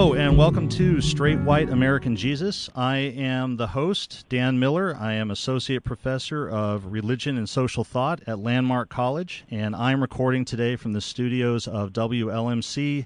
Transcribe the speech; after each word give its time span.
And 0.00 0.38
welcome 0.38 0.66
to 0.70 1.02
Straight 1.02 1.40
White 1.40 1.68
American 1.68 2.16
Jesus. 2.16 2.70
I 2.74 2.96
am 2.96 3.58
the 3.58 3.66
host, 3.66 4.24
Dan 4.30 4.58
Miller. 4.58 4.96
I 4.98 5.12
am 5.12 5.30
Associate 5.30 5.84
Professor 5.84 6.48
of 6.48 6.86
Religion 6.86 7.36
and 7.36 7.46
Social 7.46 7.84
Thought 7.84 8.22
at 8.26 8.38
Landmark 8.38 8.88
College, 8.88 9.44
and 9.50 9.76
I'm 9.76 10.00
recording 10.00 10.46
today 10.46 10.76
from 10.76 10.94
the 10.94 11.02
studios 11.02 11.68
of 11.68 11.92
WLMC 11.92 13.04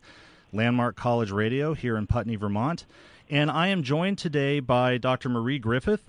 Landmark 0.52 0.95
College 0.95 1.33
Radio 1.33 1.75
here 1.75 1.97
in 1.97 2.07
Putney, 2.07 2.37
Vermont. 2.37 2.87
And 3.29 3.51
I 3.51 3.66
am 3.66 3.83
joined 3.83 4.19
today 4.19 4.61
by 4.61 4.97
Dr. 4.97 5.29
Marie 5.29 5.59
Griffith. 5.59 6.05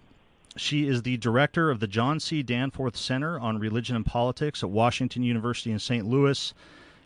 She 0.56 0.88
is 0.88 1.02
the 1.02 1.18
director 1.18 1.72
of 1.72 1.80
the 1.80 1.88
John 1.88 2.20
C. 2.20 2.44
Danforth 2.44 2.96
Center 2.96 3.40
on 3.40 3.58
Religion 3.58 3.96
and 3.96 4.06
Politics 4.06 4.62
at 4.62 4.70
Washington 4.70 5.24
University 5.24 5.72
in 5.72 5.80
St. 5.80 6.06
Louis 6.06 6.54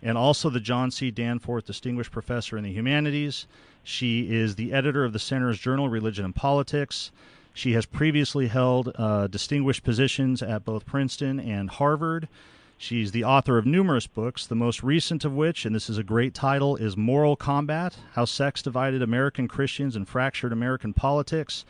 and 0.02 0.18
also 0.18 0.50
the 0.50 0.60
John 0.60 0.92
C. 0.92 1.12
Danforth 1.12 1.66
Distinguished 1.66 2.12
Professor 2.12 2.58
in 2.58 2.64
the 2.64 2.72
Humanities. 2.72 3.48
She 3.84 4.32
is 4.32 4.56
the 4.56 4.74
editor 4.74 5.04
of 5.04 5.14
the 5.14 5.20
Center's 5.20 5.60
journal, 5.60 5.90
Religion 5.90 6.26
and 6.26 6.36
Politics. 6.36 7.12
She 7.54 7.74
has 7.74 7.86
previously 7.86 8.48
held 8.48 8.92
uh, 8.96 9.28
distinguished 9.28 9.84
positions 9.84 10.42
at 10.42 10.64
both 10.64 10.86
Princeton 10.86 11.40
and 11.40 11.70
Harvard. 11.70 12.28
She's 12.78 13.12
the 13.12 13.26
author 13.26 13.58
of 13.58 13.66
numerous 13.66 14.08
books, 14.08 14.48
the 14.48 14.56
most 14.56 14.82
recent 14.82 15.26
of 15.26 15.34
which, 15.34 15.66
and 15.66 15.76
this 15.76 15.90
is 15.90 15.98
a 15.98 16.04
great 16.04 16.34
title, 16.34 16.78
is 16.78 16.96
Moral 16.96 17.36
Combat 17.36 17.98
How 18.14 18.24
Sex 18.24 18.62
Divided 18.62 19.02
American 19.02 19.50
Christians 19.50 19.98
and 19.98 20.08
Fractured 20.08 20.54
American 20.54 20.94
Politics. 20.94 21.66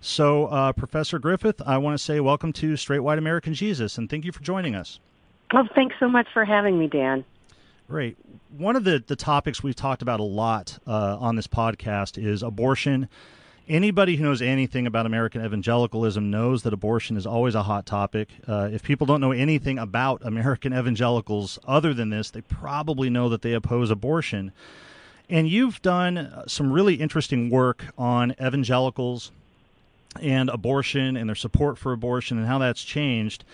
So, 0.00 0.46
uh, 0.46 0.72
Professor 0.72 1.18
Griffith, 1.18 1.60
I 1.66 1.78
want 1.78 1.98
to 1.98 2.04
say 2.04 2.20
welcome 2.20 2.52
to 2.54 2.76
Straight 2.76 3.00
White 3.00 3.18
American 3.18 3.54
Jesus, 3.54 3.98
and 3.98 4.08
thank 4.08 4.24
you 4.24 4.30
for 4.30 4.42
joining 4.42 4.76
us. 4.76 5.00
Well, 5.52 5.68
thanks 5.74 5.96
so 5.98 6.08
much 6.08 6.28
for 6.32 6.44
having 6.44 6.78
me, 6.78 6.86
Dan. 6.86 7.24
Great. 7.88 8.16
One 8.56 8.76
of 8.76 8.84
the, 8.84 9.02
the 9.06 9.16
topics 9.16 9.62
we've 9.62 9.76
talked 9.76 10.02
about 10.02 10.20
a 10.20 10.24
lot 10.24 10.78
uh, 10.86 11.18
on 11.18 11.36
this 11.36 11.46
podcast 11.46 12.22
is 12.22 12.42
abortion. 12.42 13.08
Anybody 13.68 14.16
who 14.16 14.24
knows 14.24 14.42
anything 14.42 14.86
about 14.86 15.06
American 15.06 15.44
evangelicalism 15.44 16.30
knows 16.30 16.62
that 16.62 16.72
abortion 16.72 17.16
is 17.16 17.26
always 17.26 17.54
a 17.54 17.62
hot 17.62 17.86
topic. 17.86 18.28
Uh, 18.48 18.68
if 18.72 18.82
people 18.82 19.06
don't 19.06 19.20
know 19.20 19.32
anything 19.32 19.78
about 19.78 20.20
American 20.24 20.72
evangelicals 20.78 21.58
other 21.66 21.94
than 21.94 22.10
this, 22.10 22.30
they 22.30 22.40
probably 22.40 23.08
know 23.08 23.28
that 23.28 23.42
they 23.42 23.52
oppose 23.52 23.90
abortion. 23.90 24.52
And 25.28 25.48
you've 25.48 25.80
done 25.80 26.42
some 26.46 26.72
really 26.72 26.96
interesting 26.96 27.50
work 27.50 27.86
on 27.96 28.32
evangelicals 28.32 29.30
and 30.20 30.50
abortion 30.50 31.16
and 31.16 31.28
their 31.28 31.36
support 31.36 31.78
for 31.78 31.92
abortion 31.92 32.38
and 32.38 32.46
how 32.46 32.58
that's 32.58 32.82
changed. 32.82 33.44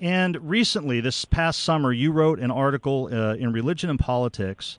And 0.00 0.48
recently, 0.48 1.00
this 1.00 1.24
past 1.24 1.60
summer, 1.60 1.92
you 1.92 2.12
wrote 2.12 2.38
an 2.38 2.50
article 2.50 3.08
uh, 3.10 3.34
in 3.34 3.52
Religion 3.52 3.90
and 3.90 3.98
Politics, 3.98 4.78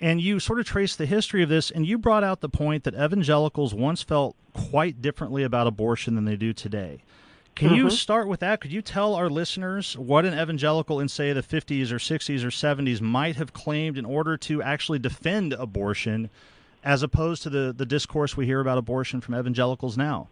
and 0.00 0.20
you 0.20 0.38
sort 0.40 0.60
of 0.60 0.66
traced 0.66 0.98
the 0.98 1.06
history 1.06 1.42
of 1.42 1.48
this, 1.48 1.70
and 1.70 1.86
you 1.86 1.96
brought 1.96 2.22
out 2.22 2.40
the 2.40 2.48
point 2.48 2.84
that 2.84 2.94
evangelicals 2.94 3.72
once 3.72 4.02
felt 4.02 4.36
quite 4.52 5.00
differently 5.00 5.42
about 5.42 5.66
abortion 5.66 6.14
than 6.14 6.26
they 6.26 6.36
do 6.36 6.52
today. 6.52 7.02
Can 7.54 7.68
mm-hmm. 7.68 7.76
you 7.76 7.90
start 7.90 8.28
with 8.28 8.40
that? 8.40 8.60
Could 8.60 8.72
you 8.72 8.82
tell 8.82 9.14
our 9.14 9.30
listeners 9.30 9.96
what 9.96 10.24
an 10.24 10.38
evangelical 10.38 11.00
in, 11.00 11.08
say, 11.08 11.32
the 11.32 11.42
50s 11.42 11.90
or 11.90 11.96
60s 11.96 12.44
or 12.44 12.50
70s 12.50 13.00
might 13.00 13.36
have 13.36 13.52
claimed 13.52 13.98
in 13.98 14.04
order 14.04 14.36
to 14.36 14.62
actually 14.62 14.98
defend 14.98 15.54
abortion, 15.54 16.30
as 16.84 17.02
opposed 17.02 17.42
to 17.42 17.50
the, 17.50 17.74
the 17.76 17.86
discourse 17.86 18.36
we 18.36 18.46
hear 18.46 18.60
about 18.60 18.78
abortion 18.78 19.20
from 19.20 19.34
evangelicals 19.34 19.96
now? 19.96 20.28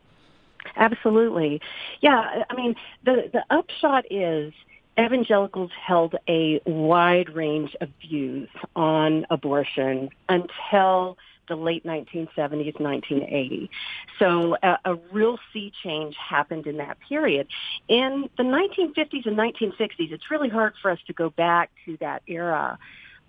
Absolutely. 0.76 1.60
Yeah, 2.00 2.44
I 2.50 2.54
mean, 2.54 2.74
the, 3.04 3.30
the 3.32 3.44
upshot 3.50 4.04
is 4.10 4.52
evangelicals 4.98 5.70
held 5.86 6.14
a 6.28 6.60
wide 6.66 7.28
range 7.34 7.76
of 7.80 7.90
views 8.00 8.48
on 8.74 9.26
abortion 9.30 10.08
until 10.28 11.18
the 11.48 11.56
late 11.56 11.84
1970s, 11.84 12.80
1980. 12.80 13.70
So 14.18 14.56
a, 14.62 14.78
a, 14.84 14.94
real 15.12 15.38
sea 15.52 15.72
change 15.84 16.16
happened 16.16 16.66
in 16.66 16.78
that 16.78 16.98
period. 17.08 17.46
In 17.88 18.28
the 18.36 18.42
1950s 18.42 19.26
and 19.26 19.36
1960s, 19.36 20.12
it's 20.12 20.30
really 20.30 20.48
hard 20.48 20.74
for 20.80 20.90
us 20.90 20.98
to 21.06 21.12
go 21.12 21.30
back 21.30 21.70
to 21.84 21.96
that 22.00 22.22
era. 22.26 22.78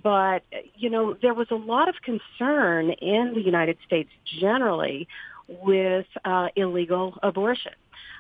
But, 0.02 0.44
you 0.75 0.90
know, 0.90 1.16
there 1.22 1.34
was 1.34 1.48
a 1.52 1.56
lot 1.56 1.90
of 1.90 1.96
concern 2.02 2.92
in 2.92 3.34
the 3.34 3.42
United 3.42 3.78
States 3.86 4.09
generally 4.40 5.08
with 5.47 6.06
uh, 6.25 6.47
illegal 6.56 7.18
abortion. 7.24 7.74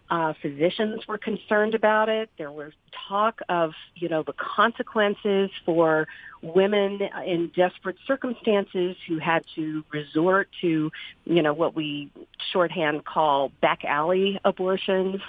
Uh, 0.09 0.33
physicians 0.41 1.05
were 1.05 1.17
concerned 1.17 1.75
about 1.75 2.07
it. 2.07 2.29
There 2.37 2.51
was 2.51 2.71
talk 3.09 3.41
of, 3.49 3.73
you 3.95 4.07
know, 4.07 4.23
the 4.23 4.33
consequences 4.33 5.49
for 5.65 6.07
women 6.41 7.01
in 7.25 7.51
desperate 7.53 7.97
circumstances 8.07 8.95
who 9.07 9.19
had 9.19 9.43
to 9.55 9.83
resort 9.91 10.47
to, 10.61 10.91
you 11.25 11.41
know, 11.41 11.53
what 11.53 11.75
we 11.75 12.09
shorthand 12.53 13.03
call 13.03 13.51
back 13.61 13.83
alley 13.83 14.39
abortions, 14.45 15.19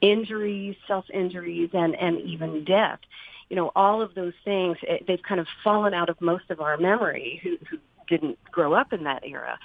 injuries, 0.00 0.76
self-injuries, 0.88 1.70
and, 1.74 1.94
and 1.94 2.18
even 2.20 2.64
death. 2.64 3.00
You 3.50 3.56
know, 3.56 3.72
all 3.76 4.00
of 4.00 4.14
those 4.14 4.32
things, 4.42 4.78
it, 4.82 5.06
they've 5.06 5.22
kind 5.22 5.40
of 5.40 5.46
fallen 5.62 5.92
out 5.92 6.08
of 6.08 6.18
most 6.22 6.44
of 6.48 6.60
our 6.62 6.78
memory 6.78 7.40
who, 7.42 7.58
who 7.68 7.76
didn't 8.08 8.38
grow 8.50 8.72
up 8.72 8.94
in 8.94 9.04
that 9.04 9.22
era. 9.26 9.58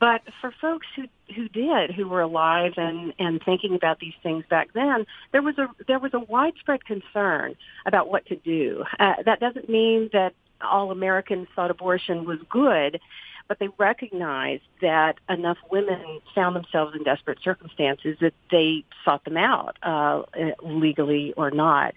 But 0.00 0.22
for 0.40 0.52
folks 0.60 0.86
who 0.96 1.04
who 1.34 1.48
did, 1.48 1.90
who 1.90 2.08
were 2.08 2.20
alive 2.20 2.74
and 2.76 3.12
and 3.18 3.42
thinking 3.42 3.74
about 3.74 4.00
these 4.00 4.14
things 4.22 4.44
back 4.48 4.72
then, 4.74 5.06
there 5.32 5.42
was 5.42 5.56
a 5.58 5.68
there 5.86 5.98
was 5.98 6.12
a 6.14 6.20
widespread 6.20 6.84
concern 6.84 7.54
about 7.86 8.08
what 8.08 8.26
to 8.26 8.36
do. 8.36 8.84
Uh, 8.98 9.14
that 9.24 9.40
doesn't 9.40 9.68
mean 9.68 10.10
that 10.12 10.34
all 10.60 10.90
Americans 10.90 11.48
thought 11.54 11.70
abortion 11.70 12.24
was 12.24 12.38
good, 12.48 13.00
but 13.48 13.58
they 13.58 13.68
recognized 13.78 14.62
that 14.80 15.16
enough 15.28 15.58
women 15.70 16.20
found 16.34 16.56
themselves 16.56 16.94
in 16.96 17.04
desperate 17.04 17.38
circumstances 17.42 18.16
that 18.20 18.34
they 18.50 18.84
sought 19.04 19.24
them 19.24 19.36
out, 19.36 19.76
uh, 19.82 20.22
legally 20.62 21.32
or 21.36 21.50
not. 21.50 21.94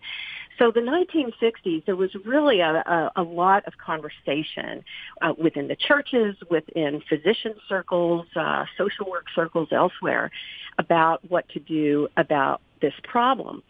So 0.60 0.72
the 0.72 0.80
1960s, 0.80 1.86
there 1.86 1.96
was 1.96 2.10
really 2.26 2.62
a, 2.62 2.72
a, 2.72 3.12
a 3.18 3.24
lot 3.24 3.66
of 3.68 3.74
conversation 3.78 4.84
uh, 5.22 5.34
within 5.38 5.68
the 5.68 5.76
churches, 5.76 6.36
within 6.50 7.02
physician 7.08 7.54
circles, 7.70 8.26
uh, 8.36 8.66
social 8.78 9.10
work 9.10 9.26
circles 9.36 9.70
elsewhere 9.72 10.32
about 10.80 11.30
what 11.30 11.48
to 11.50 11.60
do 11.60 12.08
about 12.18 12.62
this 12.82 12.94
problem. 13.04 13.62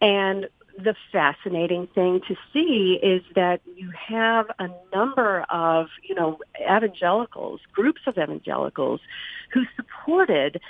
And 0.00 0.48
the 0.76 0.94
fascinating 1.10 1.88
thing 1.92 2.20
to 2.28 2.36
see 2.52 3.00
is 3.02 3.22
that 3.34 3.60
you 3.74 3.90
have 3.90 4.46
a 4.60 4.68
number 4.94 5.44
of, 5.50 5.88
you 6.08 6.14
know, 6.14 6.38
evangelicals, 6.60 7.60
groups 7.72 8.02
of 8.06 8.16
evangelicals 8.16 9.00
who 9.52 9.64
supported 9.74 10.60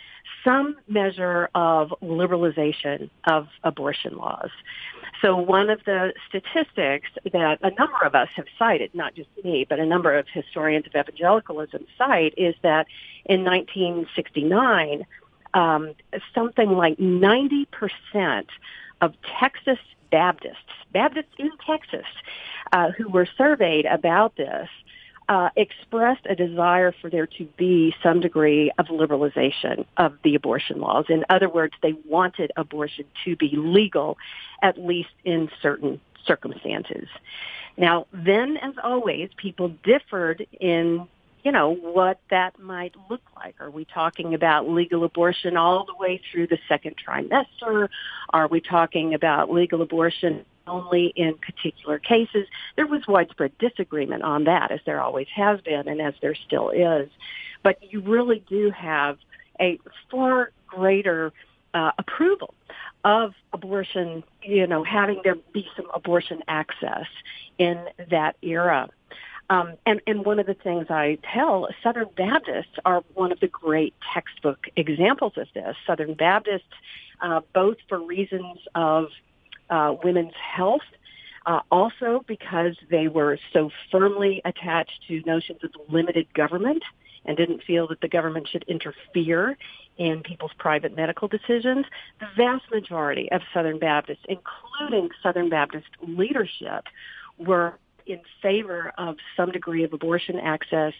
some 0.44 0.76
measure 0.88 1.50
of 1.54 1.92
liberalization 2.02 3.10
of 3.26 3.48
abortion 3.64 4.16
laws. 4.16 4.50
So 5.20 5.36
one 5.36 5.68
of 5.68 5.84
the 5.84 6.12
statistics 6.28 7.08
that 7.32 7.58
a 7.62 7.70
number 7.70 8.02
of 8.04 8.14
us 8.14 8.28
have 8.36 8.46
cited, 8.58 8.94
not 8.94 9.14
just 9.14 9.28
me, 9.42 9.66
but 9.68 9.80
a 9.80 9.86
number 9.86 10.16
of 10.16 10.26
historians 10.32 10.86
of 10.86 10.94
evangelicalism 10.94 11.86
cite 11.96 12.34
is 12.36 12.54
that 12.62 12.86
in 13.24 13.44
1969, 13.44 15.06
um, 15.54 15.94
something 16.34 16.70
like 16.70 16.98
90% 16.98 18.46
of 19.00 19.14
Texas 19.40 19.78
Baptists, 20.10 20.56
Baptists 20.92 21.34
in 21.38 21.50
Texas, 21.66 22.06
uh, 22.72 22.90
who 22.92 23.08
were 23.08 23.26
surveyed 23.36 23.86
about 23.86 24.36
this, 24.36 24.68
uh, 25.28 25.50
expressed 25.56 26.26
a 26.28 26.34
desire 26.34 26.94
for 27.00 27.10
there 27.10 27.26
to 27.26 27.44
be 27.56 27.94
some 28.02 28.20
degree 28.20 28.72
of 28.78 28.86
liberalization 28.86 29.84
of 29.96 30.14
the 30.24 30.34
abortion 30.34 30.80
laws. 30.80 31.04
In 31.08 31.24
other 31.28 31.48
words, 31.48 31.74
they 31.82 31.94
wanted 32.06 32.50
abortion 32.56 33.04
to 33.24 33.36
be 33.36 33.52
legal, 33.54 34.16
at 34.62 34.78
least 34.78 35.10
in 35.24 35.50
certain 35.60 36.00
circumstances. 36.26 37.08
Now, 37.76 38.06
then, 38.12 38.56
as 38.56 38.74
always, 38.82 39.30
people 39.36 39.72
differed 39.84 40.46
in 40.60 41.06
you 41.44 41.52
know, 41.52 41.74
what 41.74 42.20
that 42.30 42.58
might 42.58 42.94
look 43.08 43.22
like. 43.36 43.54
Are 43.60 43.70
we 43.70 43.84
talking 43.84 44.34
about 44.34 44.68
legal 44.68 45.04
abortion 45.04 45.56
all 45.56 45.86
the 45.86 45.94
way 45.94 46.20
through 46.30 46.48
the 46.48 46.58
second 46.68 46.96
trimester? 46.96 47.88
Are 48.30 48.48
we 48.48 48.60
talking 48.60 49.14
about 49.14 49.50
legal 49.50 49.80
abortion 49.80 50.44
only 50.68 51.06
in 51.16 51.34
particular 51.38 51.98
cases. 51.98 52.46
There 52.76 52.86
was 52.86 53.06
widespread 53.06 53.56
disagreement 53.58 54.22
on 54.22 54.44
that, 54.44 54.70
as 54.70 54.80
there 54.86 55.00
always 55.00 55.28
has 55.34 55.60
been 55.60 55.88
and 55.88 56.00
as 56.00 56.14
there 56.20 56.34
still 56.34 56.70
is. 56.70 57.08
But 57.62 57.92
you 57.92 58.00
really 58.00 58.44
do 58.48 58.70
have 58.70 59.18
a 59.60 59.78
far 60.10 60.52
greater 60.66 61.32
uh, 61.74 61.92
approval 61.98 62.54
of 63.04 63.34
abortion, 63.52 64.24
you 64.42 64.66
know, 64.66 64.84
having 64.84 65.20
there 65.24 65.36
be 65.52 65.66
some 65.76 65.86
abortion 65.94 66.42
access 66.48 67.06
in 67.58 67.84
that 68.10 68.36
era. 68.42 68.88
Um, 69.50 69.74
and, 69.86 70.00
and 70.06 70.24
one 70.24 70.38
of 70.38 70.46
the 70.46 70.54
things 70.54 70.86
I 70.90 71.18
tell 71.32 71.68
Southern 71.82 72.08
Baptists 72.16 72.78
are 72.84 73.02
one 73.14 73.32
of 73.32 73.40
the 73.40 73.48
great 73.48 73.94
textbook 74.12 74.66
examples 74.76 75.32
of 75.36 75.48
this. 75.54 75.74
Southern 75.86 76.14
Baptists, 76.14 76.64
uh, 77.20 77.40
both 77.54 77.78
for 77.88 77.98
reasons 77.98 78.58
of 78.74 79.08
uh, 79.70 79.94
women's 80.02 80.34
health, 80.34 80.82
uh, 81.46 81.60
also 81.70 82.24
because 82.26 82.76
they 82.90 83.08
were 83.08 83.38
so 83.52 83.70
firmly 83.90 84.42
attached 84.44 85.00
to 85.08 85.22
notions 85.26 85.60
of 85.62 85.70
limited 85.88 86.32
government 86.34 86.82
and 87.24 87.36
didn't 87.36 87.62
feel 87.62 87.86
that 87.88 88.00
the 88.00 88.08
government 88.08 88.48
should 88.50 88.64
interfere 88.68 89.56
in 89.98 90.22
people's 90.22 90.52
private 90.58 90.96
medical 90.96 91.28
decisions. 91.28 91.84
The 92.20 92.26
vast 92.36 92.64
majority 92.72 93.30
of 93.32 93.42
Southern 93.52 93.78
Baptists, 93.78 94.24
including 94.28 95.10
Southern 95.22 95.48
Baptist 95.48 95.88
leadership, 96.00 96.84
were 97.38 97.78
in 98.08 98.20
favor 98.42 98.92
of 98.98 99.16
some 99.36 99.52
degree 99.52 99.84
of 99.84 99.92
abortion 99.92 100.38
access 100.38 100.94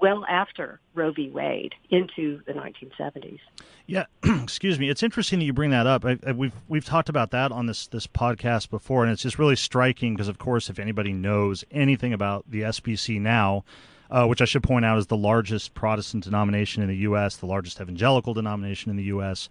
well 0.00 0.24
after 0.28 0.80
Roe 0.94 1.10
v. 1.10 1.30
Wade 1.30 1.74
into 1.90 2.40
the 2.46 2.52
1970s. 2.52 3.40
Yeah, 3.86 4.04
excuse 4.22 4.78
me. 4.78 4.88
It's 4.88 5.02
interesting 5.02 5.38
that 5.40 5.44
you 5.44 5.52
bring 5.52 5.70
that 5.70 5.86
up. 5.86 6.04
I, 6.04 6.18
I, 6.26 6.32
we've 6.32 6.52
we've 6.68 6.84
talked 6.84 7.08
about 7.08 7.30
that 7.32 7.50
on 7.50 7.66
this 7.66 7.86
this 7.88 8.06
podcast 8.06 8.70
before, 8.70 9.02
and 9.02 9.12
it's 9.12 9.22
just 9.22 9.38
really 9.38 9.56
striking 9.56 10.14
because, 10.14 10.28
of 10.28 10.38
course, 10.38 10.70
if 10.70 10.78
anybody 10.78 11.12
knows 11.12 11.64
anything 11.70 12.12
about 12.12 12.44
the 12.48 12.62
SBC 12.62 13.20
now, 13.20 13.64
uh, 14.10 14.26
which 14.26 14.42
I 14.42 14.44
should 14.44 14.62
point 14.62 14.84
out 14.84 14.98
is 14.98 15.06
the 15.06 15.16
largest 15.16 15.74
Protestant 15.74 16.24
denomination 16.24 16.82
in 16.82 16.88
the 16.88 16.96
U.S., 16.96 17.36
the 17.36 17.46
largest 17.46 17.80
evangelical 17.80 18.34
denomination 18.34 18.90
in 18.90 18.96
the 18.96 19.04
U.S., 19.04 19.48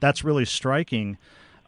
that's 0.00 0.24
really 0.24 0.44
striking. 0.44 1.16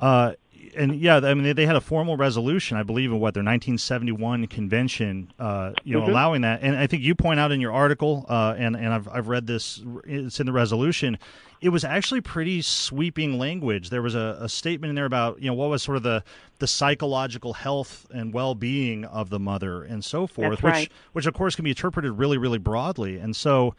Uh, 0.00 0.32
and 0.76 0.96
yeah, 0.96 1.16
I 1.16 1.34
mean, 1.34 1.44
they, 1.44 1.52
they, 1.52 1.66
had 1.66 1.76
a 1.76 1.80
formal 1.80 2.16
resolution, 2.16 2.76
I 2.76 2.82
believe, 2.82 3.10
in 3.10 3.20
what 3.20 3.34
their 3.34 3.42
1971 3.42 4.46
convention, 4.46 5.32
uh, 5.38 5.72
you 5.84 5.94
know, 5.94 6.02
mm-hmm. 6.02 6.10
allowing 6.10 6.42
that. 6.42 6.62
And 6.62 6.76
I 6.76 6.86
think 6.86 7.02
you 7.02 7.14
point 7.14 7.40
out 7.40 7.52
in 7.52 7.60
your 7.60 7.72
article, 7.72 8.26
uh, 8.28 8.54
and 8.56 8.76
and 8.76 8.88
I've 8.88 9.08
I've 9.08 9.28
read 9.28 9.46
this, 9.46 9.82
it's 10.04 10.40
in 10.40 10.46
the 10.46 10.52
resolution. 10.52 11.18
It 11.60 11.70
was 11.70 11.84
actually 11.84 12.20
pretty 12.20 12.60
sweeping 12.62 13.38
language. 13.38 13.90
There 13.90 14.02
was 14.02 14.14
a, 14.14 14.38
a 14.40 14.48
statement 14.48 14.90
in 14.90 14.94
there 14.96 15.06
about 15.06 15.40
you 15.40 15.48
know 15.48 15.54
what 15.54 15.70
was 15.70 15.82
sort 15.82 15.96
of 15.96 16.02
the 16.02 16.22
the 16.58 16.66
psychological 16.66 17.54
health 17.54 18.06
and 18.12 18.32
well 18.32 18.54
being 18.54 19.04
of 19.04 19.30
the 19.30 19.38
mother 19.38 19.82
and 19.82 20.04
so 20.04 20.26
forth, 20.26 20.62
right. 20.62 20.80
which 20.80 20.90
which 21.12 21.26
of 21.26 21.34
course 21.34 21.54
can 21.54 21.64
be 21.64 21.70
interpreted 21.70 22.12
really 22.12 22.38
really 22.38 22.58
broadly. 22.58 23.18
And 23.18 23.34
so 23.34 23.74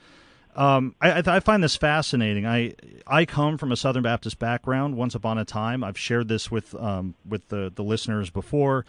um, 0.55 0.95
I, 1.01 1.21
I, 1.25 1.39
find 1.41 1.63
this 1.63 1.75
fascinating. 1.75 2.45
I 2.45 2.73
I 3.05 3.25
come 3.25 3.57
from 3.57 3.71
a 3.71 3.75
Southern 3.75 4.03
Baptist 4.03 4.39
background. 4.39 4.95
Once 4.95 5.13
upon 5.13 5.37
a 5.37 5.45
time, 5.45 5.83
I've 5.83 5.97
shared 5.97 6.27
this 6.27 6.49
with 6.49 6.73
um, 6.75 7.15
with 7.27 7.49
the 7.49 7.71
the 7.73 7.83
listeners 7.83 8.29
before, 8.29 8.85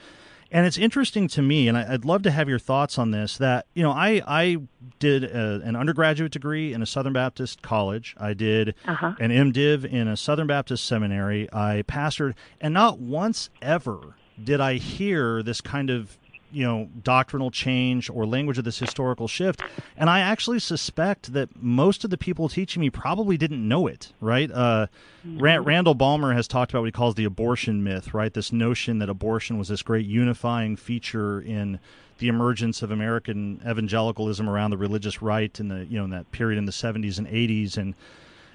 and 0.52 0.64
it's 0.64 0.78
interesting 0.78 1.26
to 1.28 1.42
me. 1.42 1.66
And 1.66 1.76
I, 1.76 1.90
would 1.90 2.04
love 2.04 2.22
to 2.22 2.30
have 2.30 2.48
your 2.48 2.60
thoughts 2.60 2.98
on 2.98 3.10
this. 3.10 3.36
That 3.38 3.66
you 3.74 3.82
know, 3.82 3.90
I 3.90 4.22
I 4.26 4.58
did 5.00 5.24
a, 5.24 5.60
an 5.64 5.74
undergraduate 5.74 6.30
degree 6.30 6.72
in 6.72 6.82
a 6.82 6.86
Southern 6.86 7.12
Baptist 7.12 7.62
college. 7.62 8.14
I 8.18 8.32
did 8.32 8.74
uh-huh. 8.86 9.14
an 9.18 9.30
MDiv 9.30 9.84
in 9.84 10.06
a 10.06 10.16
Southern 10.16 10.46
Baptist 10.46 10.84
seminary. 10.84 11.48
I 11.52 11.82
pastored, 11.88 12.34
and 12.60 12.72
not 12.74 13.00
once 13.00 13.50
ever 13.60 14.14
did 14.42 14.60
I 14.60 14.74
hear 14.74 15.42
this 15.42 15.60
kind 15.60 15.90
of 15.90 16.16
you 16.56 16.64
know 16.64 16.88
doctrinal 17.02 17.50
change 17.50 18.08
or 18.08 18.24
language 18.24 18.56
of 18.56 18.64
this 18.64 18.78
historical 18.78 19.28
shift 19.28 19.60
and 19.94 20.08
i 20.08 20.20
actually 20.20 20.58
suspect 20.58 21.34
that 21.34 21.50
most 21.62 22.02
of 22.02 22.08
the 22.08 22.16
people 22.16 22.48
teaching 22.48 22.80
me 22.80 22.88
probably 22.88 23.36
didn't 23.36 23.66
know 23.66 23.86
it 23.86 24.14
right 24.22 24.50
uh, 24.52 24.86
mm-hmm. 25.26 25.62
randall 25.62 25.94
balmer 25.94 26.32
has 26.32 26.48
talked 26.48 26.72
about 26.72 26.80
what 26.80 26.86
he 26.86 26.92
calls 26.92 27.14
the 27.14 27.24
abortion 27.24 27.84
myth 27.84 28.14
right 28.14 28.32
this 28.32 28.52
notion 28.52 28.98
that 28.98 29.10
abortion 29.10 29.58
was 29.58 29.68
this 29.68 29.82
great 29.82 30.06
unifying 30.06 30.76
feature 30.76 31.42
in 31.42 31.78
the 32.18 32.28
emergence 32.28 32.80
of 32.80 32.90
american 32.90 33.60
evangelicalism 33.68 34.48
around 34.48 34.70
the 34.70 34.78
religious 34.78 35.20
right 35.20 35.60
in 35.60 35.68
the 35.68 35.84
you 35.84 35.98
know 35.98 36.04
in 36.04 36.10
that 36.10 36.30
period 36.32 36.56
in 36.56 36.64
the 36.64 36.72
70s 36.72 37.18
and 37.18 37.26
80s 37.26 37.76
and 37.76 37.94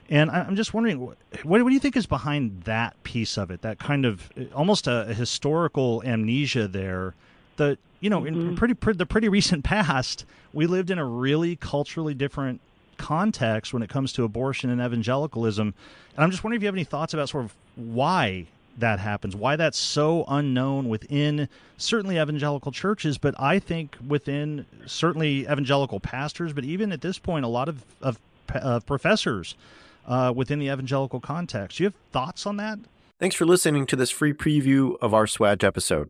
and 0.10 0.30
I'm 0.30 0.58
just 0.58 0.74
wondering, 0.74 1.00
what, 1.00 1.18
what 1.44 1.64
do 1.64 1.74
you 1.74 1.80
think 1.80 1.96
is 1.96 2.06
behind 2.06 2.64
that 2.64 3.02
piece 3.04 3.38
of 3.38 3.50
it? 3.50 3.62
That 3.62 3.80
kind 3.80 4.06
of 4.06 4.30
almost 4.54 4.86
a, 4.86 5.08
a 5.08 5.14
historical 5.14 6.04
amnesia 6.06 6.68
there 6.68 7.14
the 7.62 7.78
you 8.02 8.10
know 8.10 8.22
mm-hmm. 8.22 8.50
in 8.50 8.56
pretty, 8.58 8.74
pretty 8.74 8.98
the 8.98 9.06
pretty 9.06 9.30
recent 9.30 9.64
past, 9.74 10.26
we 10.52 10.68
lived 10.68 10.92
in 10.92 11.00
a 11.00 11.06
really 11.06 11.56
culturally 11.56 12.14
different 12.14 12.60
context 12.98 13.74
when 13.74 13.82
it 13.82 13.90
comes 13.90 14.14
to 14.14 14.24
abortion 14.24 14.70
and 14.70 14.82
evangelicalism. 14.82 15.74
And 16.16 16.24
I'm 16.24 16.30
just 16.30 16.44
wondering 16.44 16.60
if 16.60 16.64
you 16.64 16.68
have 16.68 16.76
any 16.76 16.84
thoughts 16.84 17.14
about 17.14 17.30
sort 17.30 17.46
of 17.46 17.56
why 17.76 18.46
that 18.78 19.00
happens, 19.00 19.36
why 19.36 19.56
that's 19.56 19.78
so 19.78 20.26
unknown 20.28 20.88
within 20.88 21.50
certainly 21.78 22.20
evangelical 22.20 22.72
churches, 22.72 23.18
but 23.18 23.34
I 23.40 23.60
think 23.60 23.98
within 24.06 24.66
certainly 24.86 25.42
evangelical 25.42 26.00
pastors, 26.00 26.54
but 26.54 26.64
even 26.64 26.92
at 26.92 27.02
this 27.02 27.18
point, 27.18 27.44
a 27.44 27.50
lot 27.50 27.68
of, 27.68 27.84
of 28.02 28.20
uh, 28.54 28.80
professors 28.82 29.56
uh, 30.08 30.32
within 30.36 30.60
the 30.60 30.68
evangelical 30.68 31.20
context. 31.20 31.78
Do 31.78 31.84
you 31.84 31.88
have 31.88 31.96
thoughts 32.12 32.46
on 32.46 32.58
that? 32.58 32.80
Thanks 33.20 33.36
for 33.36 33.46
listening 33.46 33.86
to 33.88 33.96
this 33.96 34.10
free 34.10 34.34
preview 34.34 34.96
of 35.02 35.14
our 35.14 35.26
SWAJ 35.26 35.64
episode. 35.64 36.10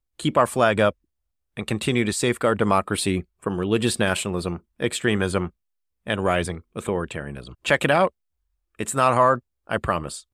keep 0.21 0.37
our 0.37 0.45
flag 0.45 0.79
up, 0.79 0.95
and 1.57 1.65
continue 1.65 2.05
to 2.05 2.13
safeguard 2.13 2.59
democracy 2.59 3.25
from 3.39 3.59
religious 3.59 3.97
nationalism, 3.97 4.61
extremism, 4.79 5.51
and 6.05 6.23
rising 6.23 6.61
authoritarianism. 6.75 7.55
Check 7.63 7.83
it 7.83 7.91
out. 7.91 8.13
It's 8.77 8.93
not 8.93 9.15
hard, 9.15 9.41
I 9.67 9.77
promise. 9.77 10.27